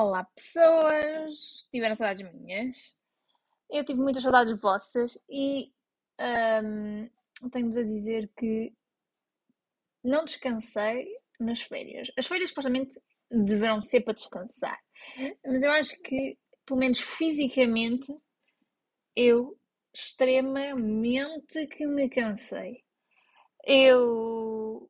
[0.00, 1.66] Olá, pessoas!
[1.72, 2.96] Tiveram saudades minhas?
[3.68, 5.72] Eu tive muitas saudades vossas e
[6.62, 7.10] hum,
[7.50, 8.72] tenho-vos a dizer que
[10.04, 11.04] não descansei
[11.40, 12.12] nas férias.
[12.16, 12.96] As férias supostamente
[13.28, 14.78] deverão ser para descansar,
[15.44, 18.16] mas eu acho que, pelo menos fisicamente,
[19.16, 19.58] eu
[19.92, 22.84] extremamente que me cansei.
[23.66, 24.88] Eu,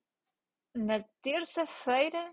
[0.74, 2.30] na terça-feira,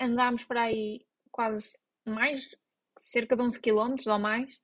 [0.00, 1.72] andámos para aí quase
[2.04, 2.48] mais,
[2.96, 4.60] cerca de 11 km ou mais.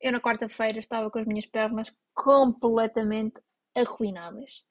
[0.00, 3.40] Eu na quarta-feira estava com as minhas pernas completamente
[3.74, 4.64] arruinadas.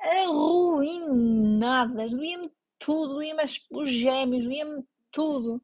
[0.00, 2.10] Arruinadas!
[2.10, 5.62] Doía-me tudo, doía-me os gêmeos, doía-me tudo.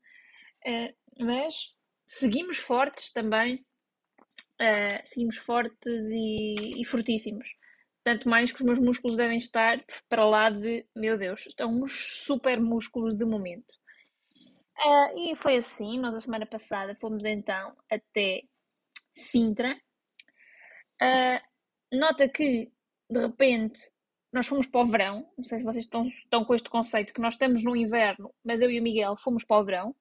[0.66, 1.72] Uh, mas
[2.06, 3.64] seguimos fortes também.
[4.60, 7.56] Uh, seguimos fortes e, e fortíssimos.
[8.04, 12.22] Tanto mais que os meus músculos devem estar para lá de, meu Deus, estão uns
[12.24, 13.74] super músculos de momento.
[14.78, 18.42] Uh, e foi assim, nós a semana passada fomos então até
[19.14, 19.74] Sintra.
[21.02, 21.40] Uh,
[21.98, 22.70] nota que,
[23.10, 23.80] de repente,
[24.32, 25.30] nós fomos para o verão.
[25.36, 28.60] Não sei se vocês estão, estão com este conceito que nós estamos no inverno, mas
[28.60, 29.96] eu e o Miguel fomos para o verão.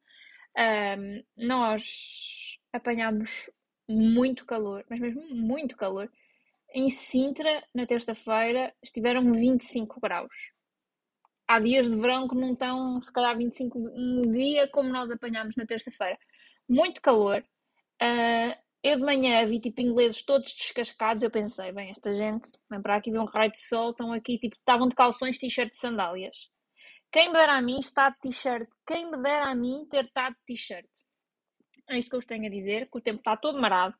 [0.58, 3.50] Uh, nós apanhámos
[3.88, 6.12] muito calor, mas mesmo muito calor.
[6.74, 10.55] Em Sintra, na terça-feira, estiveram 25 graus.
[11.48, 15.56] Há dias de verão que não estão, se calhar, 25 um dia como nós apanhámos
[15.56, 16.18] na terça-feira.
[16.68, 17.44] Muito calor.
[18.02, 21.22] Uh, eu de manhã vi tipo ingleses todos descascados.
[21.24, 24.38] Eu pensei, bem, esta gente vem para aqui ver um raio de sol, estão aqui,
[24.40, 26.50] tipo, estavam de calções, t-shirt e sandálias.
[27.12, 30.34] Quem me dera a mim estar de t-shirt, quem me dera a mim ter estado
[30.34, 30.88] de t-shirt.
[31.90, 33.96] É isto que eu vos tenho a dizer, que o tempo está todo marado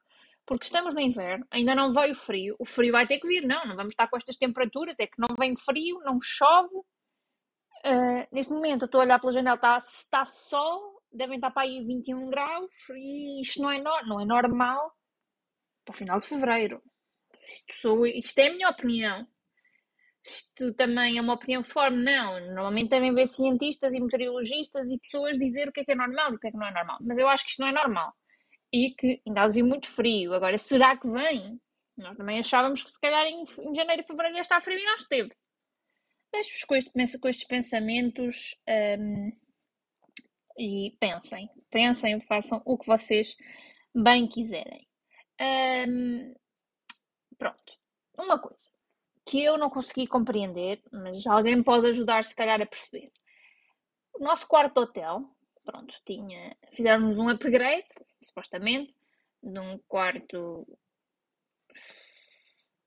[0.46, 3.66] porque estamos no inverno, ainda não veio frio, o frio vai ter que vir, não,
[3.66, 6.76] não vamos estar com estas temperaturas, é que não vem frio, não chove.
[7.86, 11.64] Uh, neste momento eu estou a olhar pela janela, está, está sol, devem estar para
[11.64, 14.92] aí 21 graus e isto não é, no, não é normal
[15.86, 16.82] para o final de fevereiro.
[17.48, 19.28] Isto, sou, isto é a minha opinião.
[20.26, 21.96] Isto também é uma opinião que se forma?
[21.96, 22.40] Não.
[22.48, 26.32] Normalmente devem ver cientistas e meteorologistas e pessoas dizer o que é que é normal
[26.32, 26.98] e o que é que não é normal.
[27.02, 28.12] Mas eu acho que isto não é normal
[28.74, 30.34] e que ainda há de vir muito frio.
[30.34, 31.60] Agora, será que vem?
[31.96, 34.86] Nós também achávamos que se calhar em, em janeiro e fevereiro ia estar frio e
[34.86, 35.32] não esteve.
[36.36, 38.58] Deixe-vos com, este, com estes pensamentos
[39.00, 39.32] um,
[40.60, 41.50] e pensem.
[41.72, 43.38] Pensem, façam o que vocês
[43.94, 44.86] bem quiserem.
[45.40, 46.36] Um,
[47.38, 47.80] pronto.
[48.18, 48.70] Uma coisa
[49.26, 53.14] que eu não consegui compreender, mas alguém pode ajudar se calhar a perceber.
[54.14, 57.88] O nosso quarto hotel, pronto, tinha, fizemos um upgrade,
[58.22, 58.94] supostamente,
[59.42, 60.68] de um quarto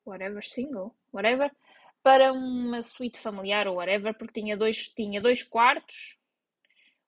[0.05, 1.51] whatever, single, whatever,
[2.09, 6.19] para uma suíte familiar ou whatever, porque tinha dois, tinha dois quartos,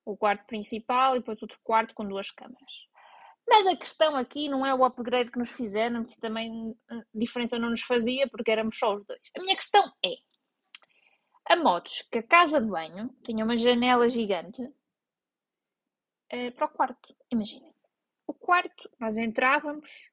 [0.04, 2.86] o quarto principal e depois outro quarto com duas câmaras.
[3.48, 6.76] Mas a questão aqui não é o upgrade que nos fizeram, que também
[7.14, 9.22] diferença não nos fazia, porque éramos só os dois.
[9.34, 10.16] A minha questão é:
[11.48, 17.16] a motos que a casa de banho tinha uma janela gigante uh, para o quarto.
[17.32, 17.72] Imaginem.
[18.26, 20.10] O quarto, nós entrávamos.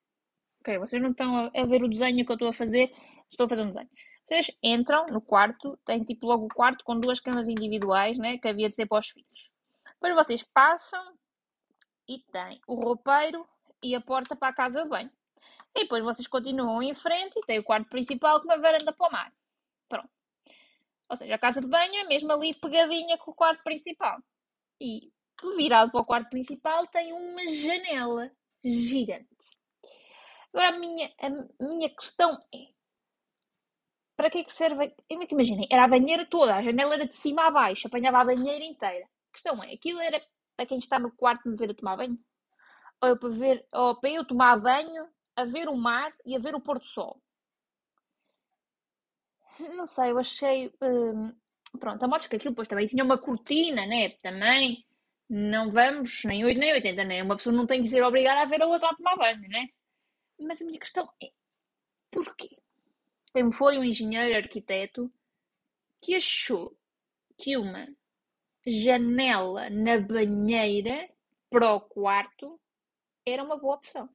[0.61, 2.89] Ok, vocês não estão a ver o desenho que eu estou a fazer.
[3.29, 3.89] Estou a fazer um desenho.
[4.27, 8.37] Vocês entram no quarto, tem tipo logo o quarto com duas camas individuais, né?
[8.37, 9.51] Que havia de ser para os filhos.
[9.93, 11.01] Depois vocês passam
[12.05, 13.47] e tem o roupeiro
[13.81, 15.09] e a porta para a casa de banho.
[15.73, 19.07] E depois vocês continuam em frente e tem o quarto principal com uma varanda para
[19.07, 19.33] o mar.
[19.87, 20.09] Pronto.
[21.09, 24.19] Ou seja, a casa de banho é mesmo ali pegadinha com o quarto principal.
[24.81, 25.09] E
[25.55, 28.29] virado para o quarto principal, tem uma janela
[28.61, 29.27] gigante.
[30.51, 32.76] Agora, a minha, a minha questão é:
[34.17, 34.93] para que é que serve?
[35.09, 38.65] Imaginem, era a banheira toda, a janela era de cima a baixo, apanhava a banheira
[38.65, 39.05] inteira.
[39.05, 40.19] A questão é: aquilo era
[40.55, 42.17] para quem está no quarto me ver a tomar banho?
[43.01, 46.55] Ou, para, ver, ou para eu tomar banho, a ver o mar e a ver
[46.55, 47.21] o pôr do sol?
[49.75, 50.73] Não sei, eu achei.
[50.81, 51.33] Hum,
[51.79, 54.09] pronto, a modo que aquilo depois também tinha uma cortina, né?
[54.21, 54.83] Também
[55.29, 57.21] não vamos nem 8 nem 80, né?
[57.23, 59.67] Uma pessoa não tem que ser obrigada a ver a outra a tomar banho, né?
[60.39, 61.29] Mas a minha questão é:
[62.11, 62.57] porquê?
[63.33, 65.11] Quem foi um engenheiro arquiteto
[66.01, 66.75] que achou
[67.37, 67.87] que uma
[68.65, 71.09] janela na banheira
[71.49, 72.59] para o quarto
[73.25, 74.09] era uma boa opção.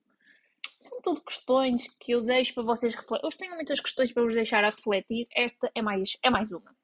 [0.78, 3.26] São tudo questões que eu deixo para vocês refletir.
[3.26, 5.26] Hoje tenho muitas questões para vos deixar a refletir.
[5.34, 6.76] Esta é mais, é mais uma.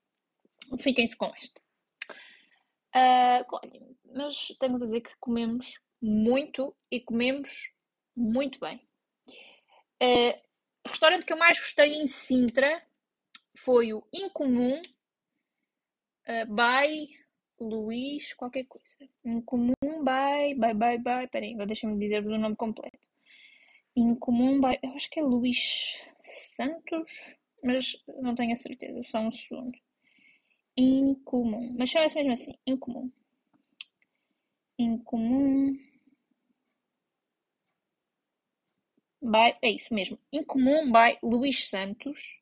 [0.79, 1.61] Fiquem-se com esta.
[2.95, 7.73] Uh, mas temos a dizer que comemos muito e comemos
[8.17, 8.81] muito bem.
[10.01, 10.48] Uh,
[10.89, 12.83] o restaurante que eu mais gostei em Sintra
[13.55, 17.11] foi o Incomum uh, by
[17.61, 18.87] Luís qualquer coisa.
[19.25, 21.29] Incomum by, by, by, by.
[21.31, 22.99] Peraí, deixa-me dizer-vos o nome completo.
[23.95, 24.79] Incomum by.
[24.83, 26.03] Eu acho que é Luís
[26.47, 29.79] Santos, mas não tenho a certeza, só um segundo.
[30.77, 31.75] Incomum.
[31.79, 33.11] Mas chama-se mesmo assim, incomum.
[34.79, 35.77] Incomum.
[39.21, 40.19] By, é isso mesmo.
[40.33, 42.39] Incomum by Luís Santos.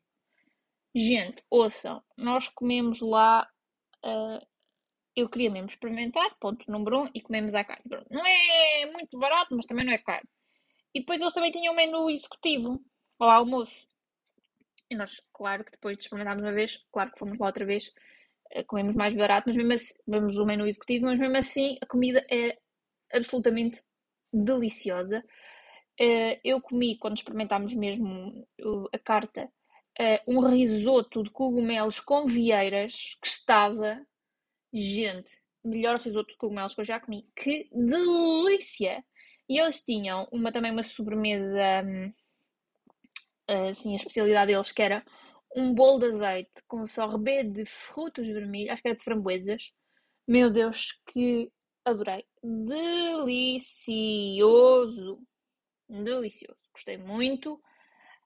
[0.95, 3.49] Gente, ouçam, nós comemos lá.
[4.05, 4.45] Uh,
[5.15, 7.85] eu queria mesmo experimentar, ponto número um, e comemos à carne.
[8.11, 10.27] Não é muito barato, mas também não é caro.
[10.95, 12.83] E depois eles também tinham um menu executivo
[13.19, 13.89] ao almoço.
[14.91, 17.93] E nós, claro que depois de experimentarmos uma vez, claro que fomos lá outra vez,
[18.53, 21.87] eh, comemos mais barato, mas mesmo assim, vemos o menu executivo, mas mesmo assim a
[21.87, 22.57] comida é
[23.13, 23.83] absolutamente
[24.33, 25.25] deliciosa.
[25.99, 28.47] Eh, eu comi, quando experimentámos mesmo
[28.93, 29.51] a carta,
[29.99, 34.05] eh, um risoto de cogumelos com vieiras que estava
[34.73, 35.33] Gente,
[35.65, 37.27] melhor risoto de cogumelos que eu já comi.
[37.35, 39.03] Que delícia!
[39.49, 42.13] E eles tinham uma, também uma sobremesa, hum,
[43.49, 45.05] assim, a especialidade deles que era
[45.55, 49.73] um bolo de azeite com sorbet de frutos vermelhos, acho que era de framboesas.
[50.29, 51.51] Meu Deus, que
[51.85, 52.25] adorei.
[52.43, 53.67] Delicioso!
[55.89, 56.59] Delicioso.
[56.73, 57.61] Gostei muito.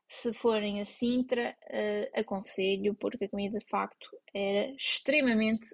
[0.09, 5.69] Se forem a Sintra, uh, aconselho, porque a comida de facto era extremamente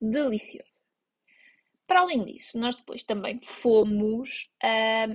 [0.00, 0.72] delicioso.
[1.86, 5.06] Para além disso, nós depois também fomos a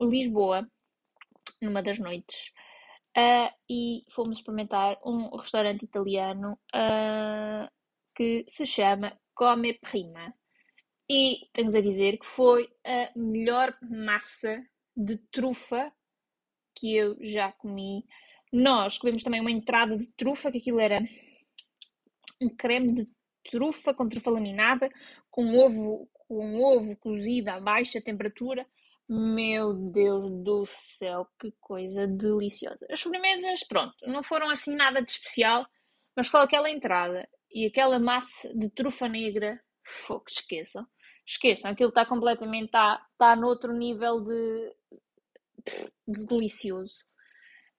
[0.00, 0.68] Lisboa,
[1.62, 2.52] numa das noites,
[3.16, 7.70] uh, e fomos experimentar um restaurante italiano uh,
[8.16, 10.34] que se chama Come Prima.
[11.08, 14.60] E tenho a dizer que foi a melhor massa
[14.98, 15.92] de trufa
[16.74, 18.04] que eu já comi.
[18.52, 21.00] Nós comemos também uma entrada de trufa, que aquilo era
[22.40, 23.08] um creme de
[23.48, 24.90] trufa com trufa laminada,
[25.30, 28.66] com ovo, com ovo cozido a baixa temperatura.
[29.08, 32.86] Meu Deus do céu, que coisa deliciosa.
[32.90, 35.66] As sobremesas, pronto, não foram assim nada de especial,
[36.14, 40.86] mas só aquela entrada e aquela massa de trufa negra, fogo, esqueçam.
[41.26, 44.77] Esqueçam, aquilo está completamente, está, está noutro nível de
[46.06, 46.94] delicioso.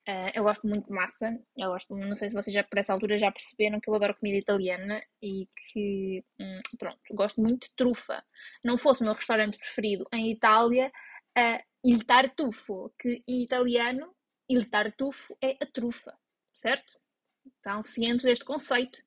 [0.07, 1.37] Uh, eu gosto muito de massa.
[1.55, 4.15] Eu gosto, não sei se vocês já por essa altura já perceberam que eu adoro
[4.15, 8.23] comida italiana e que, hum, pronto, gosto muito de trufa.
[8.63, 10.91] Não fosse o meu restaurante preferido em Itália,
[11.37, 14.15] uh, il tartufo, que em italiano,
[14.49, 16.17] il tartufo é a trufa,
[16.53, 16.99] certo?
[17.45, 18.99] Estão cientes deste conceito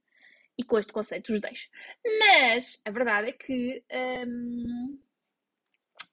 [0.57, 1.69] e com este conceito os deixo.
[2.21, 3.85] Mas a verdade é que
[4.27, 4.99] um,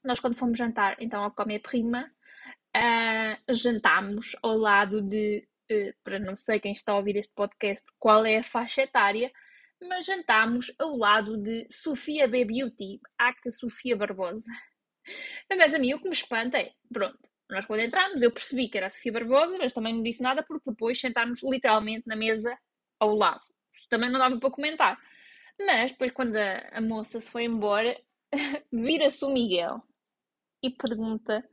[0.03, 2.11] nós, quando fomos jantar, então, ao Come Prima,
[2.75, 7.85] uh, jantámos ao lado de, uh, para não sei quem está a ouvir este podcast,
[7.97, 9.31] qual é a faixa etária,
[9.81, 12.45] mas jantámos ao lado de Sofia B.
[12.45, 14.51] Beauty, Aca Sofia Barbosa.
[15.49, 17.17] Mas a mim o que me espanta é, pronto,
[17.49, 20.43] nós quando entramos eu percebi que era a Sofia Barbosa, mas também não disse nada
[20.43, 22.55] porque depois sentámos literalmente na mesa
[22.99, 23.41] ao lado.
[23.89, 24.99] Também não dava para comentar.
[25.57, 27.99] Mas depois quando a, a moça se foi embora,
[28.71, 29.81] vira-se o Miguel
[30.61, 31.43] e pergunta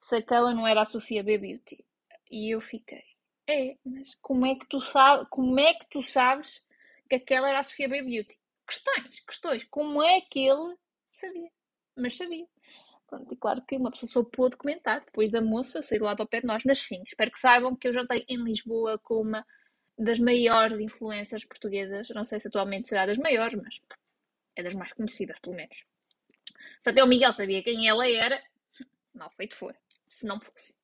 [0.00, 1.84] se aquela não era a Sofia B Beauty.
[2.30, 3.04] E eu fiquei,
[3.48, 6.62] é, mas como é que tu sabes, como é que tu sabes
[7.08, 8.38] que aquela era a Sofia B Beauty?
[8.66, 9.64] Questões, questões.
[9.64, 10.76] Como é que ele
[11.10, 11.50] sabia?
[11.96, 12.46] Mas sabia.
[13.06, 16.26] Pronto, e claro que uma pessoa só pôde comentar depois da moça sair lá do
[16.26, 19.46] pé de nós, mas sim, espero que saibam que eu jantei em Lisboa com uma
[19.98, 22.10] das maiores influências portuguesas.
[22.10, 23.80] Não sei se atualmente será das maiores, mas
[24.56, 25.84] é das mais conhecidas, pelo menos.
[26.82, 28.42] Se até o Miguel sabia quem ela era,
[29.14, 29.74] mal feito foi
[30.08, 30.74] se não fosse.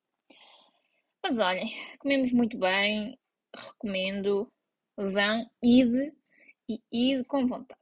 [1.23, 3.19] Mas olhem, comemos muito bem,
[3.53, 4.51] recomendo,
[4.95, 6.13] vão, ide
[6.69, 7.79] e ide com vontade.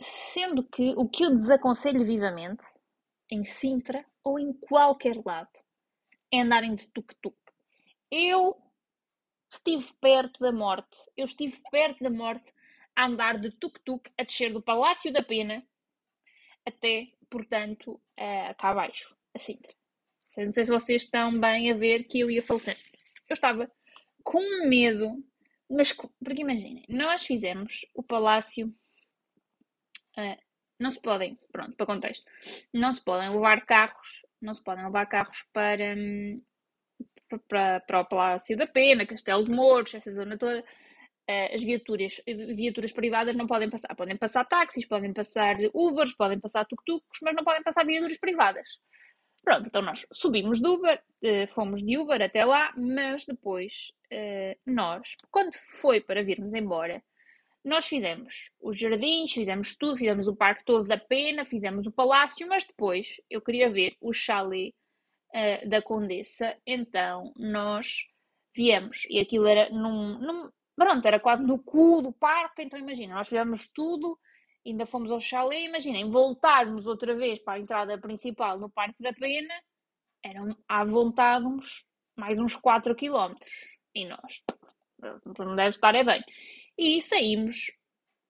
[0.00, 2.64] Sendo que o que eu desaconselho vivamente,
[3.30, 5.50] em Sintra ou em qualquer lado,
[6.32, 7.36] é andarem de tuk-tuk.
[8.10, 8.56] Eu
[9.50, 12.52] estive perto da morte, eu estive perto da morte
[12.96, 15.66] a andar de tuk-tuk a descer do Palácio da Pena
[16.66, 18.00] até, portanto,
[18.58, 19.77] cá abaixo, a Sintra.
[20.36, 22.76] Não sei se vocês estão bem a ver que eu ia falecer.
[23.28, 23.70] Eu estava
[24.22, 25.24] com medo,
[25.70, 28.68] mas porque imaginem, nós fizemos o palácio.
[30.16, 30.36] Uh,
[30.78, 32.24] não se podem, pronto, para contexto,
[32.72, 36.40] não se podem levar carros, não se podem levar carros para, hum,
[37.48, 40.64] para, para o Palácio da Pena, Castelo de Mouros, essa zona toda.
[41.30, 43.94] Uh, as viaturas, viaturas privadas não podem passar.
[43.94, 48.78] Podem passar táxis, podem passar Ubers, podem passar tuk-tuks, mas não podem passar viaturas privadas.
[49.42, 54.58] Pronto, então nós subimos de Uber, eh, fomos de Uber até lá, mas depois eh,
[54.66, 57.02] nós, quando foi para virmos embora,
[57.64, 62.46] nós fizemos os jardins, fizemos tudo, fizemos o parque todo da pena, fizemos o palácio,
[62.48, 64.72] mas depois eu queria ver o chalé
[65.34, 68.06] uh, da Condessa, então nós
[68.54, 73.14] viemos e aquilo era num, num, pronto, era quase no cu do parque, então imagina,
[73.14, 74.18] nós fizemos tudo,
[74.70, 79.12] ainda fomos ao chalé, imaginem, voltarmos outra vez para a entrada principal no Parque da
[79.12, 79.54] Pena,
[80.22, 81.84] eram à vontade uns,
[82.16, 83.34] mais uns 4 km,
[83.94, 84.42] e nós,
[85.38, 86.22] não deve estar é bem,
[86.76, 87.70] e saímos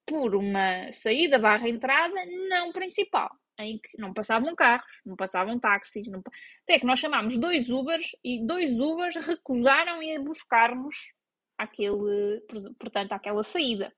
[0.06, 2.14] por uma saída barra entrada
[2.48, 6.22] não principal, em que não passavam carros, não passavam táxis, não...
[6.62, 11.12] até que nós chamámos dois Ubers e dois Ubers recusaram ir buscar-nos
[11.58, 12.40] aquele,
[12.78, 13.92] portanto, aquela saída.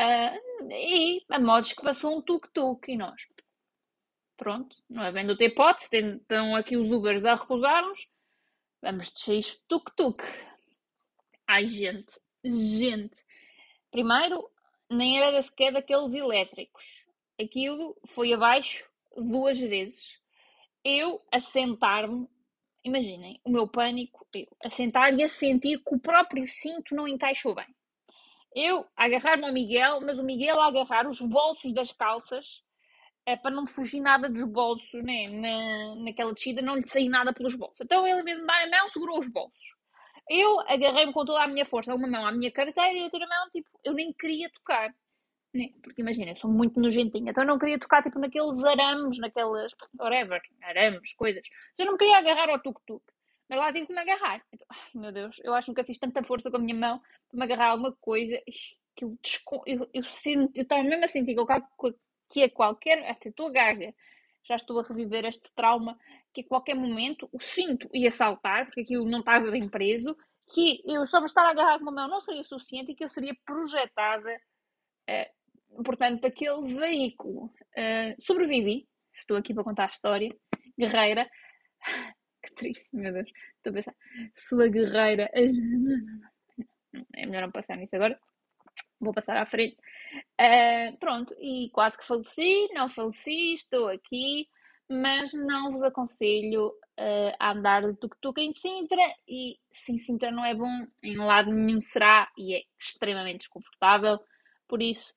[0.00, 3.20] Uh, e a modos que passou um tuk-tuk e nós.
[4.34, 8.08] Pronto, não havendo outra hipótese, estão aqui os Ubers a recusar-nos,
[8.80, 10.24] vamos descer isto tuk-tuk.
[11.46, 13.22] Ai, gente, gente.
[13.90, 14.50] Primeiro,
[14.88, 17.04] nem era sequer daqueles elétricos.
[17.38, 20.18] Aquilo foi abaixo duas vezes.
[20.82, 22.26] Eu a sentar-me,
[22.82, 27.06] imaginem, o meu pânico, eu a sentar e a sentir que o próprio cinto não
[27.06, 27.66] encaixou bem.
[28.54, 32.62] Eu agarrar-me ao Miguel, mas o Miguel a agarrar os bolsos das calças
[33.26, 35.28] é para não fugir nada dos bolsos, né?
[35.28, 37.80] Na, naquela descida não lhe sair nada pelos bolsos.
[37.80, 39.74] Então ele, em vez de dar a mão, segurou os bolsos.
[40.28, 43.50] Eu agarrei-me com toda a minha força, uma mão à minha carteira e outra mão,
[43.50, 44.92] tipo, eu nem queria tocar.
[45.52, 45.70] Né?
[45.82, 49.72] Porque imagina, eu sou muito nojentinha, então eu não queria tocar tipo naqueles arames, naquelas,
[49.98, 51.42] whatever, arames, coisas.
[51.76, 53.02] Eu não queria agarrar ao tuk-tuk,
[53.50, 54.40] mas lá tive que me agarrar.
[54.52, 57.00] Então, ai meu Deus, eu acho que nunca fiz tanta força com a minha mão
[57.28, 58.40] para me agarrar a alguma coisa.
[58.94, 59.18] Que eu,
[59.66, 61.34] eu, eu, sinto, eu estava mesmo a sentir
[62.30, 63.92] que, a qualquer, até estou gaga,
[64.44, 65.98] já estou a reviver este trauma
[66.32, 70.16] que a qualquer momento o cinto ia saltar, porque aquilo não estava bem preso,
[70.52, 73.04] que eu só me estar a agarrar com uma mão não seria suficiente e que
[73.04, 74.30] eu seria projetada,
[75.08, 77.46] uh, portanto, daquele veículo.
[77.76, 80.32] Uh, sobrevivi, estou aqui para contar a história,
[80.78, 81.28] guerreira.
[82.60, 83.94] Triste, meu Deus, estou a pensar,
[84.34, 85.30] sua guerreira.
[87.14, 88.18] É melhor não passar nisso agora
[89.00, 89.76] vou passar à frente.
[90.40, 94.46] Uh, pronto, e quase que faleci, não faleci, estou aqui,
[94.88, 100.44] mas não vos aconselho uh, a andar de tuk-tuk em Sintra e se Sintra não
[100.44, 104.20] é bom, em lado nenhum será e é extremamente desconfortável,
[104.68, 105.14] por isso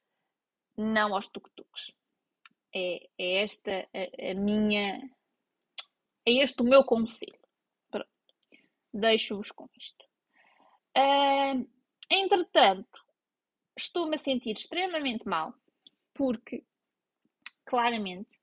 [0.77, 1.91] não aos tuk-tuks.
[2.75, 4.99] É, é esta a, a, minha.
[6.25, 7.39] É este o meu conselho.
[7.91, 8.07] Pronto.
[8.93, 10.05] Deixo-vos com isto.
[10.95, 11.67] Uh,
[12.09, 13.03] entretanto,
[13.77, 15.53] estou-me a sentir extremamente mal
[16.13, 16.63] porque
[17.65, 18.39] claramente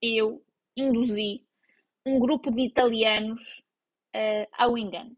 [0.00, 0.44] eu
[0.76, 1.44] induzi
[2.06, 3.58] um grupo de italianos
[4.14, 5.16] uh, ao engano.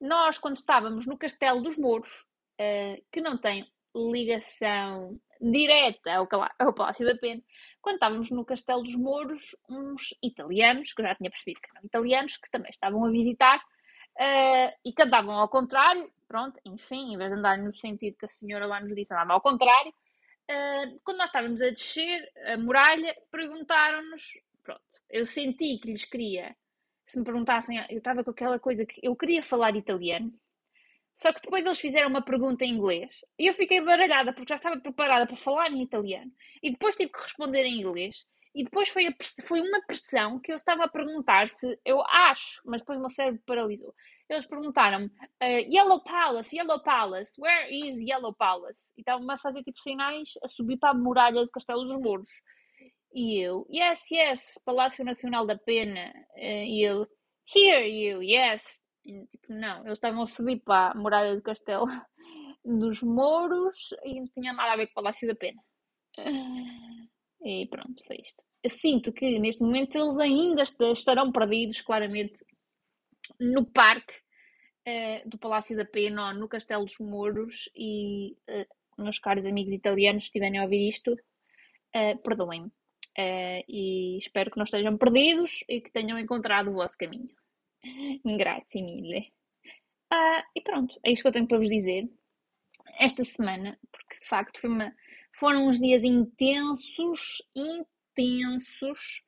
[0.00, 2.26] Nós, quando estávamos no Castelo dos Mouros,
[2.60, 5.18] uh, que não tem ligação
[5.50, 7.42] direta ao, ao Palácio da Pena,
[7.80, 11.84] quando estávamos no Castelo dos Mouros, uns italianos, que eu já tinha percebido que eram
[11.84, 17.30] italianos, que também estavam a visitar, uh, e cantavam ao contrário, pronto, enfim, em vez
[17.30, 19.92] de andar no sentido que a senhora lá nos disse, andava ao contrário.
[20.50, 24.22] Uh, quando nós estávamos a descer a muralha, perguntaram-nos,
[24.62, 26.56] pronto, eu senti que lhes queria,
[27.06, 30.32] se me perguntassem, eu estava com aquela coisa que eu queria falar italiano,
[31.16, 34.56] só que depois eles fizeram uma pergunta em inglês e eu fiquei baralhada porque já
[34.56, 38.88] estava preparada para falar em italiano e depois tive que responder em inglês e depois
[38.88, 39.14] foi, a,
[39.46, 43.10] foi uma pressão que eu estava a perguntar se eu acho, mas depois o meu
[43.10, 43.92] cérebro paralisou.
[44.28, 48.92] Eles perguntaram-me: uh, Yellow Palace, Yellow Palace, where is Yellow Palace?
[48.96, 52.28] E estavam-me a fazer tipo sinais a subir para a muralha do Castelo dos Mouros.
[53.12, 56.12] E eu: Yes, yes, Palácio Nacional da Pena.
[56.36, 57.06] Uh, e ele:
[57.54, 58.64] Here you, yes.
[59.04, 61.86] Tipo, não, eles estavam a subir para a muralha do Castelo
[62.64, 65.62] dos Mouros e não tinha nada a ver com o Palácio da Pena.
[67.44, 68.42] E pronto, foi isto.
[68.62, 72.42] Eu sinto que neste momento eles ainda estarão perdidos, claramente,
[73.38, 74.14] no parque
[74.88, 77.68] uh, do Palácio da Pena, ou no Castelo dos Mouros.
[77.76, 82.68] E, uh, meus caros amigos italianos, se estiverem a ouvir isto, uh, perdoem-me.
[83.16, 87.28] Uh, e espero que não estejam perdidos e que tenham encontrado o vosso caminho.
[88.38, 89.32] Grazie mille.
[90.12, 92.08] Uh, e pronto, é isso que eu tenho para vos dizer
[92.98, 94.94] esta semana, porque de facto uma,
[95.38, 99.22] foram uns dias intensos, intensos,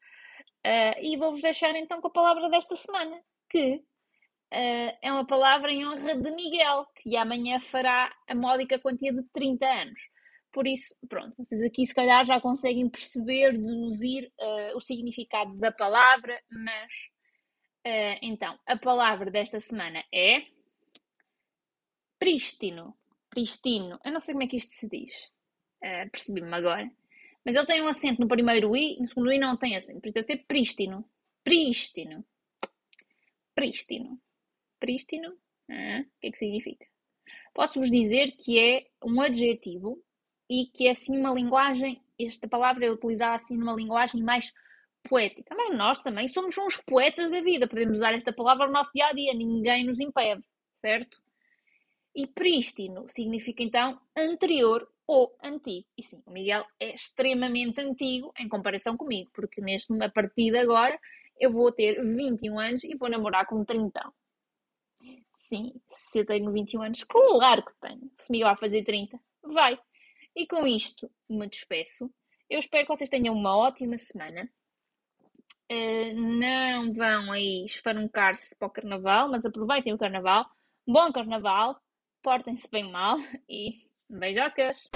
[0.64, 3.20] uh, e vou-vos deixar então com a palavra desta semana,
[3.50, 9.12] que uh, é uma palavra em honra de Miguel, que amanhã fará a módica quantia
[9.12, 10.00] de 30 anos.
[10.52, 15.70] Por isso, pronto, vocês aqui se calhar já conseguem perceber, deduzir uh, o significado da
[15.70, 16.90] palavra, mas
[18.22, 20.42] então, a palavra desta semana é
[22.18, 22.96] prístino.
[23.30, 24.00] Pristino.
[24.04, 25.30] Eu não sei como é que isto se diz.
[25.82, 26.90] Uh, Percebi-me agora.
[27.44, 30.00] Mas ele tem um acento no primeiro I, no segundo I não tem acento.
[30.00, 31.08] Por isso deve ser prístino.
[31.44, 32.24] Prístino.
[33.54, 34.20] Prístino.
[34.80, 35.36] Prístino?
[35.70, 36.86] Ah, o que é que significa?
[37.54, 40.02] Posso-vos dizer que é um adjetivo
[40.50, 44.52] e que é assim uma linguagem, esta palavra é utilizada assim numa linguagem mais
[45.08, 45.54] poética.
[45.54, 49.06] Mas nós também somos uns poetas da vida, podemos usar esta palavra no nosso dia
[49.06, 50.42] a dia, ninguém nos impede,
[50.80, 51.18] certo?
[52.14, 55.86] E prístino significa então anterior ou antigo.
[55.96, 60.58] E sim, o Miguel é extremamente antigo em comparação comigo, porque neste, a partir de
[60.58, 60.98] agora
[61.38, 64.00] eu vou ter 21 anos e vou namorar com 30.
[65.32, 68.10] Sim, se eu tenho 21 anos, claro que tenho.
[68.18, 69.78] Se Miguel vai fazer 30, vai.
[70.34, 72.10] E com isto me despeço.
[72.48, 74.48] Eu espero que vocês tenham uma ótima semana.
[75.70, 80.46] Uh, não vão aí espancar-se para o carnaval, mas aproveitem o carnaval.
[80.86, 81.80] Bom carnaval,
[82.22, 83.18] portem-se bem mal
[83.48, 84.88] e beijocas!